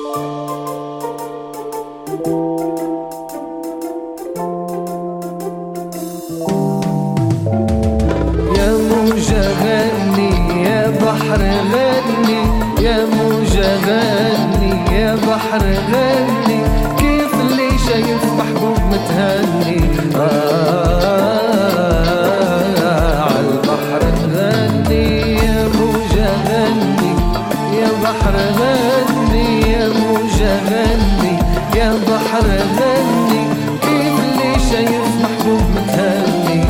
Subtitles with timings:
[0.00, 0.08] يا
[9.62, 10.32] غني
[10.64, 12.40] يا بحر غني.
[12.84, 12.98] يا
[13.86, 16.60] غني يا بحر غني.
[16.98, 18.24] كيف اللي شايف
[18.90, 19.80] متهني؟
[20.16, 21.10] آه،
[23.22, 24.02] عالبحر
[24.34, 25.06] غني.
[25.34, 25.58] يا
[26.48, 27.12] غني
[27.80, 28.89] يا بحر غني.
[30.44, 31.38] غني
[31.76, 32.46] يا بحر
[32.78, 33.44] غني
[33.82, 36.62] كيف اللي شايف محبوب متهني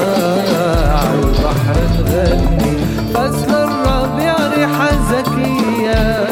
[0.00, 1.78] آه عالبحر
[2.12, 2.72] غني
[3.14, 6.26] فصل الربيع ريحة زكية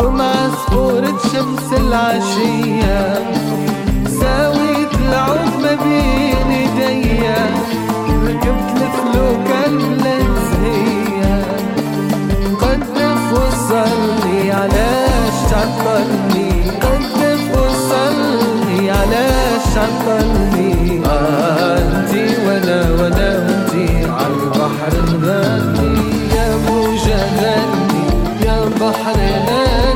[0.00, 3.14] ومع صفورة شمس العشية.
[4.20, 6.23] ساويت العود ما بين
[21.06, 25.94] آه انتي وأنا وأنا وانتي عالبحر نغني
[26.36, 28.06] يا موجة غني
[28.46, 29.93] يا بحر غني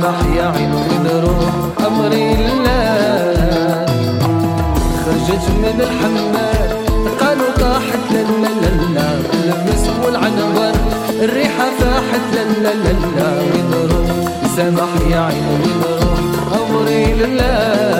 [0.00, 1.54] سمح يا عين وين نروح
[1.86, 3.86] أمري لله
[5.04, 6.70] خرجت من الحمام
[7.20, 8.24] قالوا طاحت لا
[8.94, 9.08] لا
[9.44, 10.72] المسك والعنبر
[11.22, 14.08] الريحة فاحت لا لا لا لا وين نروح
[14.56, 16.18] سمح يا عين وين نروح
[16.60, 17.99] أمري لله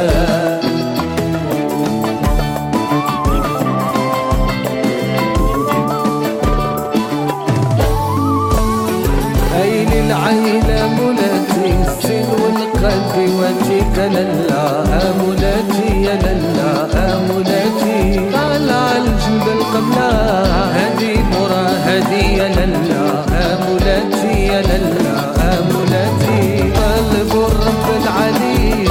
[19.81, 25.17] قبلا هدي مرا هدي يا للا أمولاتي يا للا
[25.59, 28.85] أمولاتي طلب الرب العلي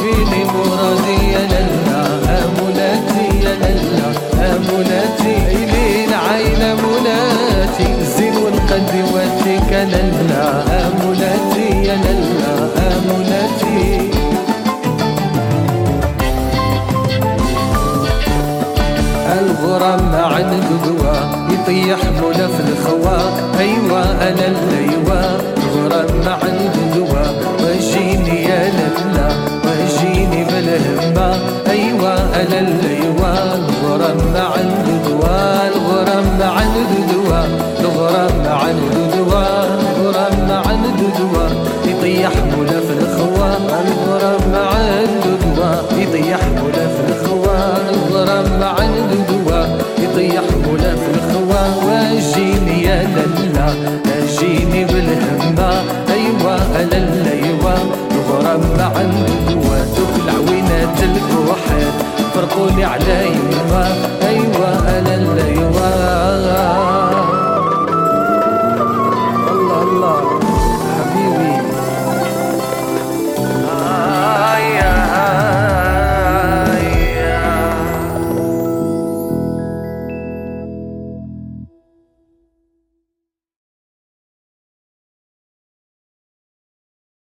[0.00, 2.02] فيني مرادي يا للا
[2.44, 4.08] أمولاتي يا للا
[4.56, 12.54] أمولاتي إلين عيلة مولاتي الزين والقد واتيك للا أمولاتي يا للا
[12.88, 14.10] أمولاتي
[19.38, 21.14] الغرام مع القدوة
[21.52, 23.18] يطيح مولا في الخوا.
[23.58, 27.22] أيوة أنا الليوة الغرام مع القدوة
[27.62, 29.28] وجيني يا للا
[29.64, 31.38] وجيني بالهمة.
[31.70, 37.44] أيوة أنا الليوة الغرام مع القدوة الغرام مع القدوة
[37.80, 39.64] الغرام مع القدوة
[39.96, 41.50] الغرام مع القدوة
[41.86, 42.80] يطيح مولا